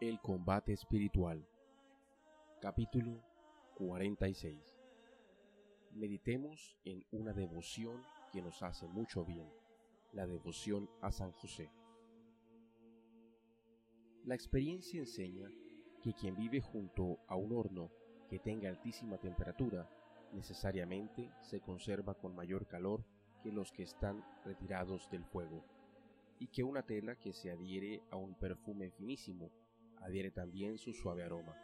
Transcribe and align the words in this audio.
El 0.00 0.18
combate 0.18 0.72
espiritual. 0.72 1.46
Capítulo 2.62 3.22
46. 3.74 4.56
Meditemos 5.92 6.78
en 6.86 7.04
una 7.10 7.34
devoción 7.34 8.02
que 8.32 8.40
nos 8.40 8.62
hace 8.62 8.88
mucho 8.88 9.26
bien, 9.26 9.46
la 10.14 10.26
devoción 10.26 10.88
a 11.02 11.12
San 11.12 11.32
José. 11.32 11.70
La 14.24 14.34
experiencia 14.34 15.00
enseña 15.00 15.50
que 16.02 16.14
quien 16.14 16.34
vive 16.34 16.62
junto 16.62 17.18
a 17.28 17.36
un 17.36 17.52
horno 17.52 17.90
que 18.30 18.38
tenga 18.38 18.70
altísima 18.70 19.18
temperatura 19.18 19.86
necesariamente 20.32 21.30
se 21.42 21.60
conserva 21.60 22.14
con 22.14 22.34
mayor 22.34 22.66
calor 22.66 23.04
que 23.42 23.52
los 23.52 23.70
que 23.70 23.82
están 23.82 24.24
retirados 24.46 25.10
del 25.10 25.26
fuego, 25.26 25.62
y 26.38 26.46
que 26.46 26.64
una 26.64 26.86
tela 26.86 27.16
que 27.16 27.34
se 27.34 27.50
adhiere 27.50 28.02
a 28.10 28.16
un 28.16 28.34
perfume 28.34 28.90
finísimo 28.92 29.50
adhiere 30.00 30.30
también 30.30 30.78
su 30.78 30.92
suave 30.92 31.24
aroma. 31.24 31.56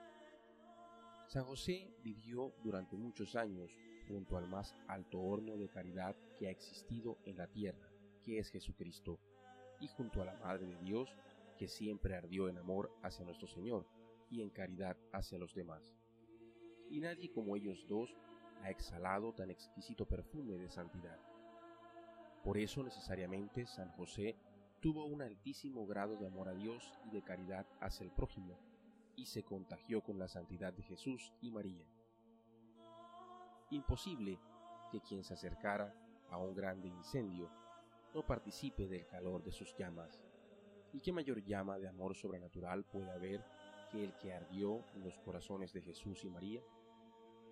San 1.27 1.45
José 1.45 1.93
vivió 2.03 2.55
durante 2.63 2.97
muchos 2.97 3.35
años 3.35 3.77
junto 4.07 4.37
al 4.37 4.49
más 4.49 4.75
alto 4.87 5.21
horno 5.21 5.57
de 5.57 5.69
caridad 5.69 6.15
que 6.39 6.47
ha 6.47 6.51
existido 6.51 7.19
en 7.25 7.37
la 7.37 7.49
tierra, 7.49 7.91
que 8.23 8.39
es 8.39 8.51
Jesucristo, 8.51 9.19
y 9.81 9.89
junto 9.89 10.23
a 10.23 10.25
la 10.25 10.37
Madre 10.37 10.67
de 10.67 10.79
Dios, 10.79 11.11
que 11.59 11.69
siempre 11.69 12.15
ardió 12.15 12.49
en 12.49 12.59
amor 12.59 12.93
hacia 13.03 13.25
nuestro 13.25 13.49
Señor 13.49 13.87
y 14.31 14.43
en 14.43 14.51
caridad 14.51 14.97
hacia 15.13 15.39
los 15.39 15.55
demás. 15.55 15.95
Y 16.89 17.01
nadie 17.01 17.33
como 17.33 17.57
ellos 17.57 17.87
dos 17.89 18.17
ha 18.63 18.71
exhalado 18.71 19.33
tan 19.33 19.51
exquisito 19.51 20.07
perfume 20.07 20.59
de 20.59 20.69
santidad. 20.69 21.19
Por 22.45 22.59
eso 22.59 22.83
necesariamente 22.83 23.67
San 23.67 23.91
José 23.93 24.37
tuvo 24.87 25.05
un 25.05 25.21
altísimo 25.21 25.85
grado 25.85 26.17
de 26.17 26.29
amor 26.29 26.49
a 26.49 26.55
Dios 26.55 26.95
y 27.05 27.11
de 27.11 27.21
caridad 27.21 27.67
hacia 27.81 28.05
el 28.05 28.13
prójimo, 28.13 28.57
y 29.17 29.27
se 29.27 29.43
contagió 29.43 30.01
con 30.01 30.17
la 30.17 30.29
santidad 30.29 30.73
de 30.73 30.85
Jesús 30.85 31.33
y 31.41 31.51
María. 31.51 31.85
Imposible 33.71 34.39
que 34.93 35.01
quien 35.01 35.25
se 35.25 35.35
acercara 35.35 35.93
a 36.31 36.39
un 36.39 36.55
grande 36.55 36.87
incendio 36.87 37.51
no 38.15 38.25
participe 38.25 38.87
del 38.87 39.09
calor 39.09 39.43
de 39.43 39.51
sus 39.51 39.75
llamas. 39.77 40.23
¿Y 40.93 41.01
qué 41.01 41.11
mayor 41.11 41.43
llama 41.43 41.81
de 41.81 41.89
amor 41.89 42.15
sobrenatural 42.15 42.85
puede 42.85 43.11
haber 43.11 43.45
que 43.91 44.05
el 44.05 44.17
que 44.19 44.35
ardió 44.35 44.85
en 44.95 45.03
los 45.03 45.19
corazones 45.19 45.73
de 45.73 45.83
Jesús 45.83 46.23
y 46.23 46.29
María? 46.29 46.63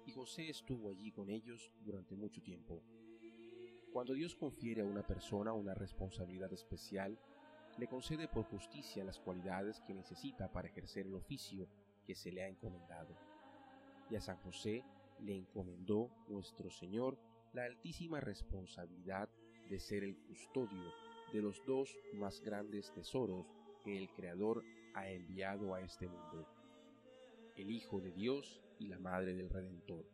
Y 0.07 0.13
José 0.13 0.51
estuvo 0.51 0.89
allí 0.89 1.11
con 1.11 1.29
ellos 1.29 1.73
durante 1.81 2.15
mucho 2.15 2.41
tiempo. 2.43 2.81
Cuando 3.95 4.13
Dios 4.13 4.35
confiere 4.35 4.83
a 4.83 4.87
una 4.87 5.07
persona 5.07 5.53
una 5.53 5.73
responsabilidad 5.73 6.53
especial, 6.53 7.17
le 7.79 7.89
concede 7.89 8.29
por 8.29 8.45
justicia 8.45 9.05
las 9.05 9.19
cualidades 9.19 9.81
que 9.81 9.95
necesita 9.95 10.51
para 10.51 10.69
ejercer 10.69 11.07
el 11.07 11.15
oficio 11.15 11.69
que 12.07 12.15
se 12.15 12.31
le 12.31 12.45
ha 12.45 12.49
encomendado. 12.49 13.17
Y 14.11 14.17
a 14.17 14.21
San 14.21 14.37
José 14.39 14.85
le 15.21 15.37
encomendó 15.37 16.11
nuestro 16.29 16.71
Señor 16.71 17.19
la 17.53 17.65
altísima 17.65 18.21
responsabilidad 18.21 19.29
de 19.69 19.81
ser 19.81 20.05
el 20.05 20.17
custodio 20.17 20.93
de 21.33 21.41
los 21.41 21.65
dos 21.67 21.97
más 22.15 22.41
grandes 22.41 22.93
tesoros 22.93 23.47
que 23.83 23.97
el 23.97 24.09
Creador 24.11 24.63
ha 24.95 25.09
enviado 25.09 25.75
a 25.75 25.81
este 25.81 26.07
mundo, 26.07 26.47
el 27.57 27.71
Hijo 27.71 28.01
de 28.01 28.13
Dios 28.13 28.63
y 28.79 28.87
la 28.87 28.99
Madre 28.99 29.35
del 29.35 29.51
Redentor. 29.51 30.05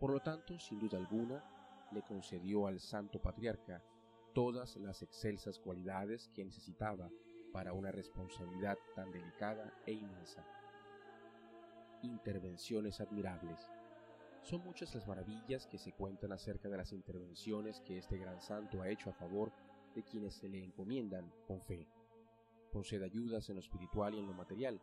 Por 0.00 0.12
lo 0.12 0.20
tanto, 0.20 0.58
sin 0.58 0.80
duda 0.80 0.98
alguna, 0.98 1.88
le 1.92 2.02
concedió 2.02 2.66
al 2.66 2.80
santo 2.80 3.20
patriarca 3.20 3.84
todas 4.32 4.76
las 4.76 5.02
excelsas 5.02 5.58
cualidades 5.58 6.28
que 6.34 6.44
necesitaba 6.44 7.10
para 7.52 7.72
una 7.72 7.92
responsabilidad 7.92 8.78
tan 8.94 9.10
delicada 9.10 9.72
e 9.86 9.92
inmensa. 9.92 10.44
Intervenciones 12.02 13.00
admirables. 13.00 13.68
Son 14.42 14.64
muchas 14.64 14.94
las 14.94 15.06
maravillas 15.06 15.66
que 15.66 15.78
se 15.78 15.92
cuentan 15.92 16.32
acerca 16.32 16.68
de 16.68 16.76
las 16.76 16.92
intervenciones 16.92 17.80
que 17.80 17.98
este 17.98 18.18
gran 18.18 18.40
santo 18.40 18.82
ha 18.82 18.88
hecho 18.88 19.10
a 19.10 19.14
favor 19.14 19.52
de 19.94 20.02
quienes 20.02 20.34
se 20.34 20.48
le 20.48 20.64
encomiendan 20.64 21.32
con 21.46 21.60
fe. 21.62 21.86
Concede 22.72 23.04
ayudas 23.04 23.48
en 23.50 23.56
lo 23.56 23.60
espiritual 23.60 24.14
y 24.14 24.18
en 24.18 24.26
lo 24.26 24.32
material, 24.32 24.80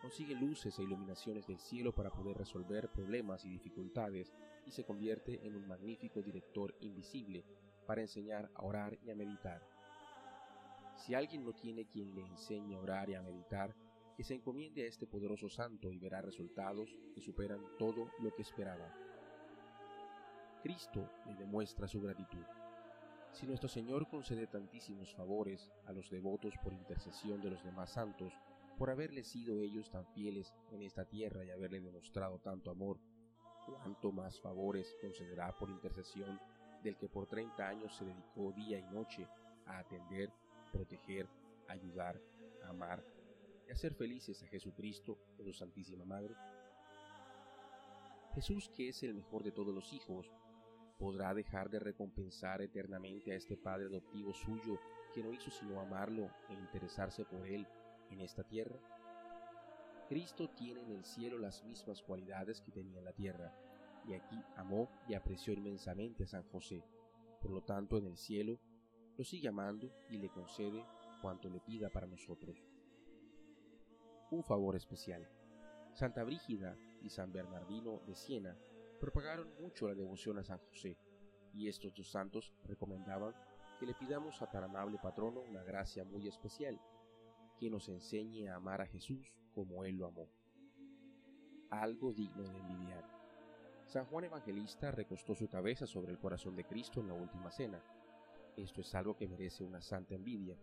consigue 0.00 0.34
luces 0.34 0.78
e 0.78 0.84
iluminaciones 0.84 1.46
del 1.46 1.58
cielo 1.58 1.92
para 1.92 2.10
poder 2.10 2.36
resolver 2.36 2.88
problemas 2.90 3.44
y 3.44 3.48
dificultades 3.48 4.32
y 4.64 4.70
se 4.70 4.84
convierte 4.84 5.44
en 5.46 5.56
un 5.56 5.66
magnífico 5.66 6.22
director 6.22 6.74
invisible 6.80 7.44
para 7.86 8.02
enseñar 8.02 8.50
a 8.54 8.64
orar 8.64 8.98
y 9.02 9.10
a 9.10 9.14
meditar. 9.14 9.62
Si 10.96 11.14
alguien 11.14 11.44
no 11.44 11.52
tiene 11.52 11.86
quien 11.86 12.14
le 12.14 12.22
enseñe 12.22 12.74
a 12.74 12.80
orar 12.80 13.08
y 13.10 13.14
a 13.14 13.22
meditar, 13.22 13.74
que 14.16 14.24
se 14.24 14.34
encomiende 14.34 14.82
a 14.82 14.86
este 14.86 15.06
poderoso 15.06 15.48
santo 15.48 15.92
y 15.92 15.98
verá 15.98 16.22
resultados 16.22 16.88
que 17.14 17.20
superan 17.20 17.60
todo 17.78 18.10
lo 18.18 18.34
que 18.34 18.42
esperaba. 18.42 18.90
Cristo 20.62 21.10
le 21.26 21.34
demuestra 21.34 21.86
su 21.86 22.00
gratitud. 22.00 22.44
Si 23.32 23.46
nuestro 23.46 23.68
Señor 23.68 24.08
concede 24.08 24.46
tantísimos 24.46 25.14
favores 25.14 25.70
a 25.84 25.92
los 25.92 26.10
devotos 26.10 26.54
por 26.64 26.72
intercesión 26.72 27.42
de 27.42 27.50
los 27.50 27.62
demás 27.62 27.90
santos, 27.90 28.32
por 28.78 28.90
haberles 28.90 29.26
sido 29.28 29.60
ellos 29.60 29.90
tan 29.90 30.06
fieles 30.06 30.54
en 30.72 30.82
esta 30.82 31.04
tierra 31.04 31.44
y 31.44 31.50
haberle 31.50 31.80
demostrado 31.80 32.38
tanto 32.38 32.70
amor, 32.70 32.98
cuánto 33.66 34.12
más 34.12 34.40
favores 34.40 34.96
concederá 35.02 35.54
por 35.58 35.68
intercesión 35.68 36.40
del 36.86 36.96
que 36.96 37.08
por 37.08 37.26
treinta 37.26 37.68
años 37.68 37.96
se 37.96 38.04
dedicó 38.04 38.52
día 38.52 38.78
y 38.78 38.84
noche 38.94 39.26
a 39.66 39.78
atender, 39.78 40.30
proteger, 40.72 41.28
ayudar, 41.66 42.20
amar 42.68 43.04
y 43.66 43.72
hacer 43.72 43.92
felices 43.92 44.40
a 44.44 44.46
Jesucristo 44.46 45.18
y 45.36 45.42
su 45.42 45.52
Santísima 45.52 46.04
Madre. 46.04 46.36
Jesús, 48.34 48.68
que 48.68 48.90
es 48.90 49.02
el 49.02 49.14
mejor 49.14 49.42
de 49.42 49.50
todos 49.50 49.74
los 49.74 49.92
hijos, 49.92 50.30
podrá 50.96 51.34
dejar 51.34 51.68
de 51.70 51.80
recompensar 51.80 52.62
eternamente 52.62 53.32
a 53.32 53.34
este 53.34 53.56
Padre 53.56 53.86
adoptivo 53.86 54.32
suyo 54.32 54.78
que 55.12 55.24
no 55.24 55.32
hizo 55.32 55.50
sino 55.50 55.80
amarlo 55.80 56.30
e 56.48 56.54
interesarse 56.54 57.24
por 57.24 57.48
él 57.48 57.66
en 58.10 58.20
esta 58.20 58.44
tierra? 58.44 58.78
Cristo 60.08 60.50
tiene 60.50 60.82
en 60.82 60.92
el 60.92 61.04
cielo 61.04 61.36
las 61.36 61.64
mismas 61.64 62.00
cualidades 62.00 62.60
que 62.60 62.70
tenía 62.70 63.00
en 63.00 63.04
la 63.04 63.12
tierra, 63.12 63.52
y 64.06 64.14
aquí 64.14 64.40
amó 64.56 64.88
y 65.08 65.14
apreció 65.14 65.52
inmensamente 65.52 66.24
a 66.24 66.26
San 66.28 66.44
José. 66.44 66.84
Por 67.40 67.50
lo 67.50 67.62
tanto, 67.62 67.98
en 67.98 68.06
el 68.06 68.16
cielo 68.16 68.58
lo 69.16 69.24
sigue 69.24 69.48
amando 69.48 69.90
y 70.10 70.18
le 70.18 70.28
concede 70.28 70.84
cuanto 71.20 71.48
le 71.48 71.60
pida 71.60 71.90
para 71.90 72.06
nosotros. 72.06 72.62
Un 74.30 74.42
favor 74.42 74.76
especial. 74.76 75.28
Santa 75.94 76.22
Brígida 76.24 76.76
y 77.02 77.08
San 77.08 77.32
Bernardino 77.32 78.00
de 78.06 78.14
Siena 78.14 78.56
propagaron 79.00 79.48
mucho 79.60 79.88
la 79.88 79.94
devoción 79.94 80.38
a 80.38 80.44
San 80.44 80.58
José, 80.58 80.98
y 81.54 81.68
estos 81.68 81.94
dos 81.94 82.10
santos 82.10 82.52
recomendaban 82.64 83.34
que 83.78 83.86
le 83.86 83.94
pidamos 83.94 84.40
a 84.42 84.50
tan 84.50 84.64
amable 84.64 84.98
patrono 85.02 85.40
una 85.40 85.62
gracia 85.62 86.04
muy 86.04 86.28
especial, 86.28 86.80
que 87.58 87.70
nos 87.70 87.88
enseñe 87.88 88.48
a 88.48 88.56
amar 88.56 88.80
a 88.80 88.86
Jesús 88.86 89.32
como 89.54 89.84
Él 89.84 89.96
lo 89.96 90.06
amó. 90.06 90.28
Algo 91.70 92.12
digno 92.12 92.42
de 92.42 92.58
envidiar. 92.58 93.15
San 93.86 94.04
Juan 94.06 94.24
Evangelista 94.24 94.90
recostó 94.90 95.36
su 95.36 95.48
cabeza 95.48 95.86
sobre 95.86 96.10
el 96.10 96.18
corazón 96.18 96.56
de 96.56 96.64
Cristo 96.64 97.00
en 97.00 97.06
la 97.06 97.14
última 97.14 97.52
cena. 97.52 97.80
Esto 98.56 98.80
es 98.80 98.92
algo 98.96 99.16
que 99.16 99.28
merece 99.28 99.62
una 99.62 99.80
santa 99.80 100.16
envidia, 100.16 100.58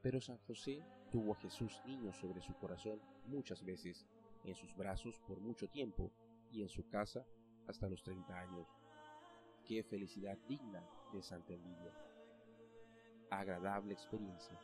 pero 0.00 0.20
San 0.20 0.38
José 0.38 0.80
tuvo 1.10 1.32
a 1.32 1.36
Jesús 1.36 1.82
niño 1.84 2.12
sobre 2.12 2.40
su 2.40 2.54
corazón 2.54 3.00
muchas 3.26 3.64
veces, 3.64 4.06
en 4.44 4.54
sus 4.54 4.74
brazos 4.76 5.18
por 5.26 5.40
mucho 5.40 5.68
tiempo 5.68 6.12
y 6.52 6.62
en 6.62 6.68
su 6.68 6.88
casa 6.88 7.26
hasta 7.66 7.88
los 7.88 8.04
30 8.04 8.38
años. 8.38 8.68
Qué 9.66 9.82
felicidad 9.82 10.38
digna 10.46 10.88
de 11.12 11.22
santa 11.22 11.52
envidia. 11.52 11.92
Agradable 13.30 13.94
experiencia. 13.94 14.56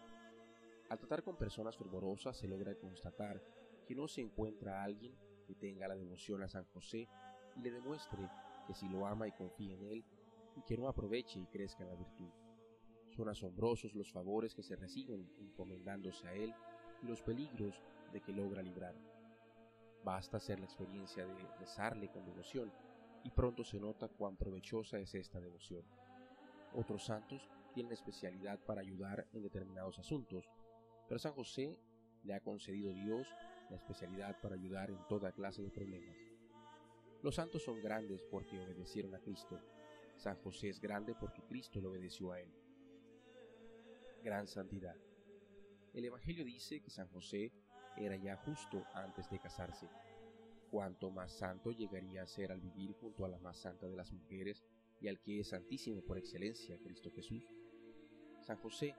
Al 0.89 0.99
tratar 1.01 1.25
con 1.25 1.37
personas 1.37 1.77
fervorosas 1.77 2.37
se 2.37 2.47
logra 2.47 2.77
constatar 2.77 3.43
que 3.85 3.97
no 3.97 4.07
se 4.07 4.21
encuentra 4.21 4.85
alguien 4.85 5.13
que 5.45 5.57
tenga 5.57 5.89
la 5.89 5.97
devoción 5.97 6.45
a 6.45 6.49
San 6.49 6.65
José 6.67 7.09
le 7.63 7.71
demuestre 7.71 8.29
que 8.67 8.75
si 8.75 8.89
lo 8.89 9.07
ama 9.07 9.29
y 9.29 9.33
confía 9.33 9.75
en 9.75 9.83
él, 9.83 10.05
y 10.57 10.63
que 10.63 10.77
no 10.77 10.89
aproveche 10.89 11.39
y 11.39 11.47
crezca 11.47 11.85
la 11.85 11.95
virtud. 11.95 12.31
Son 13.11 13.29
asombrosos 13.29 13.95
los 13.95 14.11
favores 14.11 14.55
que 14.55 14.63
se 14.63 14.77
reciben 14.77 15.31
encomendándose 15.39 16.27
a 16.27 16.33
él 16.33 16.55
y 17.03 17.07
los 17.07 17.23
peligros 17.23 17.81
de 18.13 18.21
que 18.21 18.33
logra 18.33 18.63
librar. 18.63 18.95
Basta 20.05 20.39
hacer 20.39 20.59
la 20.59 20.67
experiencia 20.67 21.27
de 21.27 21.35
rezarle 21.59 22.11
con 22.11 22.25
devoción 22.25 22.73
y 23.23 23.31
pronto 23.31 23.65
se 23.65 23.79
nota 23.79 24.09
cuán 24.09 24.37
provechosa 24.37 24.99
es 24.99 25.15
esta 25.15 25.41
devoción. 25.41 25.83
Otros 26.75 27.05
santos 27.05 27.49
tienen 27.75 27.93
especialidad 27.93 28.59
para 28.61 28.81
ayudar 28.81 29.27
en 29.33 29.43
determinados 29.43 29.99
asuntos, 29.99 30.49
pero 31.09 31.19
San 31.19 31.33
José 31.33 31.79
le 32.23 32.35
ha 32.35 32.41
concedido 32.41 32.93
Dios 32.93 33.29
la 33.71 33.77
especialidad 33.77 34.41
para 34.41 34.55
ayudar 34.55 34.91
en 34.91 35.07
toda 35.09 35.33
clase 35.33 35.63
de 35.63 35.71
problemas. 35.71 36.36
Los 37.23 37.35
santos 37.37 37.63
son 37.63 37.81
grandes 37.81 38.23
porque 38.23 38.61
obedecieron 38.61 39.15
a 39.15 39.21
Cristo. 39.21 39.61
San 40.17 40.37
José 40.37 40.69
es 40.69 40.81
grande 40.81 41.15
porque 41.15 41.43
Cristo 41.43 41.81
le 41.81 41.89
obedeció 41.89 42.33
a 42.33 42.41
él. 42.41 42.51
Gran 44.23 44.47
santidad. 44.47 44.97
El 45.93 46.05
Evangelio 46.05 46.45
dice 46.45 46.81
que 46.81 46.91
San 46.91 47.09
José 47.09 47.53
era 47.97 48.17
ya 48.17 48.37
justo 48.37 48.85
antes 48.95 49.29
de 49.31 49.39
casarse. 49.39 49.89
Cuanto 50.71 51.11
más 51.11 51.33
santo 51.33 51.73
llegaría 51.73 52.23
a 52.23 52.27
ser 52.27 52.53
al 52.53 52.61
vivir 52.61 52.93
junto 52.93 53.25
a 53.25 53.29
la 53.29 53.39
más 53.39 53.57
santa 53.57 53.87
de 53.87 53.97
las 53.97 54.13
mujeres 54.13 54.63
y 55.01 55.09
al 55.09 55.21
que 55.21 55.41
es 55.41 55.49
santísimo 55.49 56.03
por 56.03 56.19
excelencia, 56.19 56.79
Cristo 56.79 57.11
Jesús. 57.13 57.45
San 58.41 58.59
José, 58.59 58.95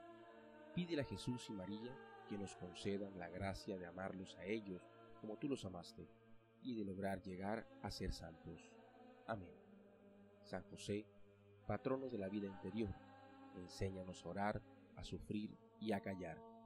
pídele 0.74 1.02
a 1.02 1.06
Jesús 1.06 1.50
y 1.50 1.54
María 1.54 1.96
que 2.28 2.38
nos 2.38 2.56
concedan 2.56 3.18
la 3.20 3.30
gracia 3.30 3.78
de 3.78 3.86
amarlos 3.86 4.36
a 4.38 4.46
ellos 4.46 4.82
como 5.22 5.38
tú 5.38 5.48
los 5.48 5.64
amaste 5.66 6.08
y 6.62 6.76
de 6.76 6.86
lograr 6.86 7.22
llegar 7.22 7.68
a 7.82 7.92
ser 7.92 8.14
santos. 8.14 8.70
Amén. 9.28 9.54
San 10.44 10.64
José, 10.64 11.06
patrono 11.66 12.10
de 12.10 12.18
la 12.18 12.30
vida 12.30 12.48
interior, 12.48 12.94
enséñanos 13.56 14.26
a 14.26 14.30
orar, 14.30 14.62
a 14.96 15.04
sufrir 15.04 15.58
y 15.80 15.92
a 15.92 16.02
callar 16.02 16.57